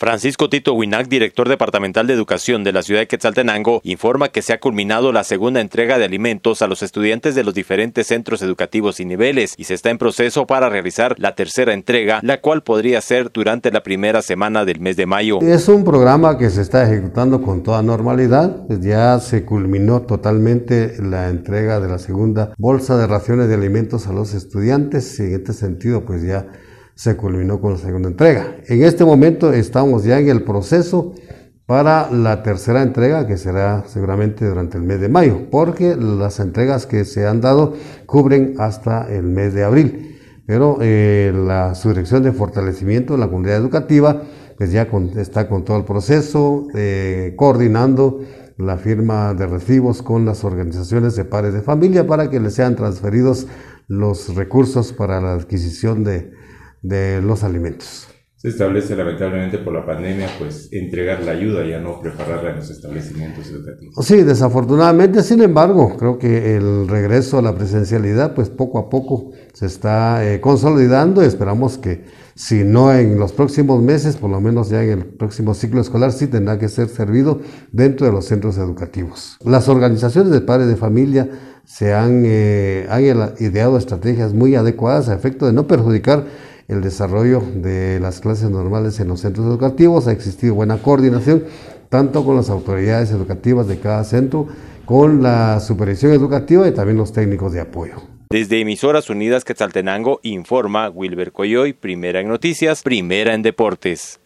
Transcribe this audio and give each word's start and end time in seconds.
Francisco 0.00 0.48
Tito 0.48 0.74
Winac, 0.74 1.08
director 1.08 1.48
departamental 1.48 2.06
de 2.06 2.14
educación 2.14 2.62
de 2.62 2.72
la 2.72 2.84
ciudad 2.84 3.00
de 3.00 3.08
Quetzaltenango, 3.08 3.80
informa 3.82 4.28
que 4.28 4.42
se 4.42 4.52
ha 4.52 4.60
culminado 4.60 5.10
la 5.10 5.24
segunda 5.24 5.60
entrega 5.60 5.98
de 5.98 6.04
alimentos 6.04 6.62
a 6.62 6.68
los 6.68 6.84
estudiantes 6.84 7.34
de 7.34 7.42
los 7.42 7.52
diferentes 7.52 8.06
centros 8.06 8.40
educativos 8.42 9.00
y 9.00 9.04
niveles 9.04 9.54
y 9.56 9.64
se 9.64 9.74
está 9.74 9.90
en 9.90 9.98
proceso 9.98 10.46
para 10.46 10.68
realizar 10.68 11.16
la 11.18 11.34
tercera 11.34 11.72
entrega, 11.72 12.20
la 12.22 12.40
cual 12.40 12.62
podría 12.62 13.00
ser 13.00 13.32
durante 13.32 13.72
la 13.72 13.82
primera 13.82 14.22
semana 14.22 14.64
del 14.64 14.78
mes 14.78 14.96
de 14.96 15.06
mayo. 15.06 15.40
Es 15.40 15.68
un 15.68 15.82
programa 15.82 16.38
que 16.38 16.50
se 16.50 16.62
está 16.62 16.84
ejecutando 16.84 17.42
con 17.42 17.64
toda 17.64 17.82
normalidad. 17.82 18.68
Ya 18.80 19.18
se 19.18 19.44
culminó 19.44 20.02
totalmente 20.02 20.94
la 21.02 21.28
entrega 21.28 21.80
de 21.80 21.88
la 21.88 21.98
segunda 21.98 22.54
bolsa 22.56 22.96
de 22.98 23.08
raciones 23.08 23.48
de 23.48 23.54
alimentos 23.54 24.06
a 24.06 24.12
los 24.12 24.32
estudiantes 24.32 25.18
en 25.18 25.34
este 25.34 25.52
sentido 25.52 26.04
pues 26.04 26.22
ya 26.22 26.46
se 26.98 27.16
culminó 27.16 27.60
con 27.60 27.74
la 27.74 27.78
segunda 27.78 28.08
entrega. 28.08 28.56
En 28.66 28.82
este 28.82 29.04
momento 29.04 29.52
estamos 29.52 30.02
ya 30.02 30.18
en 30.18 30.28
el 30.28 30.42
proceso 30.42 31.14
para 31.64 32.10
la 32.10 32.42
tercera 32.42 32.82
entrega, 32.82 33.24
que 33.24 33.36
será 33.36 33.84
seguramente 33.86 34.44
durante 34.44 34.78
el 34.78 34.82
mes 34.82 35.00
de 35.00 35.08
mayo, 35.08 35.48
porque 35.48 35.94
las 35.94 36.40
entregas 36.40 36.86
que 36.86 37.04
se 37.04 37.24
han 37.24 37.40
dado 37.40 37.74
cubren 38.06 38.56
hasta 38.58 39.06
el 39.14 39.22
mes 39.22 39.54
de 39.54 39.62
abril. 39.62 40.18
Pero 40.44 40.78
eh, 40.80 41.32
la 41.32 41.76
subdirección 41.76 42.24
de 42.24 42.32
fortalecimiento 42.32 43.12
de 43.12 43.20
la 43.20 43.28
comunidad 43.28 43.58
educativa 43.58 44.22
pues 44.56 44.72
ya 44.72 44.88
está 45.18 45.48
con 45.48 45.64
todo 45.64 45.76
el 45.76 45.84
proceso, 45.84 46.66
eh, 46.74 47.34
coordinando 47.36 48.22
la 48.56 48.76
firma 48.76 49.34
de 49.34 49.46
recibos 49.46 50.02
con 50.02 50.24
las 50.24 50.42
organizaciones 50.42 51.14
de 51.14 51.24
padres 51.24 51.54
de 51.54 51.62
familia 51.62 52.08
para 52.08 52.28
que 52.28 52.40
les 52.40 52.54
sean 52.54 52.74
transferidos 52.74 53.46
los 53.86 54.34
recursos 54.34 54.92
para 54.92 55.20
la 55.20 55.34
adquisición 55.34 56.02
de, 56.02 56.32
de 56.82 57.20
los 57.22 57.44
alimentos. 57.44 58.08
Se 58.40 58.50
establece 58.50 58.94
lamentablemente 58.94 59.58
por 59.58 59.72
la 59.72 59.84
pandemia, 59.84 60.28
pues 60.38 60.68
entregar 60.70 61.24
la 61.24 61.32
ayuda, 61.32 61.66
ya 61.66 61.80
no 61.80 62.00
prepararla 62.00 62.50
en 62.50 62.56
los 62.58 62.70
establecimientos 62.70 63.50
educativos. 63.50 64.06
Sí, 64.06 64.22
desafortunadamente, 64.22 65.24
sin 65.24 65.42
embargo, 65.42 65.96
creo 65.98 66.20
que 66.20 66.54
el 66.54 66.86
regreso 66.86 67.40
a 67.40 67.42
la 67.42 67.56
presencialidad, 67.56 68.36
pues 68.36 68.48
poco 68.48 68.78
a 68.78 68.88
poco 68.88 69.32
se 69.54 69.66
está 69.66 70.24
eh, 70.24 70.40
consolidando 70.40 71.24
y 71.24 71.26
esperamos 71.26 71.78
que, 71.78 72.04
si 72.36 72.62
no 72.62 72.94
en 72.94 73.18
los 73.18 73.32
próximos 73.32 73.82
meses, 73.82 74.16
por 74.16 74.30
lo 74.30 74.40
menos 74.40 74.68
ya 74.68 74.84
en 74.84 75.00
el 75.00 75.04
próximo 75.04 75.52
ciclo 75.52 75.80
escolar, 75.80 76.12
sí 76.12 76.28
tendrá 76.28 76.60
que 76.60 76.68
ser 76.68 76.88
servido 76.88 77.40
dentro 77.72 78.06
de 78.06 78.12
los 78.12 78.26
centros 78.26 78.56
educativos. 78.56 79.36
Las 79.44 79.68
organizaciones 79.68 80.30
de 80.30 80.42
padres 80.42 80.68
de 80.68 80.76
familia 80.76 81.28
se 81.64 81.92
han, 81.92 82.22
eh, 82.24 82.86
han 82.88 83.02
ideado 83.40 83.78
estrategias 83.78 84.32
muy 84.32 84.54
adecuadas 84.54 85.08
a 85.08 85.14
efecto 85.16 85.44
de 85.44 85.52
no 85.52 85.66
perjudicar 85.66 86.24
el 86.68 86.82
desarrollo 86.82 87.42
de 87.54 87.98
las 87.98 88.20
clases 88.20 88.50
normales 88.50 89.00
en 89.00 89.08
los 89.08 89.20
centros 89.20 89.46
educativos. 89.46 90.06
Ha 90.06 90.12
existido 90.12 90.54
buena 90.54 90.78
coordinación 90.78 91.44
tanto 91.88 92.24
con 92.24 92.36
las 92.36 92.50
autoridades 92.50 93.10
educativas 93.10 93.66
de 93.66 93.80
cada 93.80 94.04
centro, 94.04 94.46
con 94.84 95.22
la 95.22 95.58
supervisión 95.60 96.12
educativa 96.12 96.68
y 96.68 96.72
también 96.72 96.98
los 96.98 97.12
técnicos 97.12 97.52
de 97.52 97.60
apoyo. 97.60 97.96
Desde 98.30 98.60
Emisoras 98.60 99.08
Unidas 99.08 99.44
Quetzaltenango 99.44 100.20
informa 100.22 100.90
Wilber 100.90 101.32
Coyoy, 101.32 101.72
primera 101.72 102.20
en 102.20 102.28
noticias, 102.28 102.82
primera 102.82 103.32
en 103.32 103.40
deportes. 103.40 104.20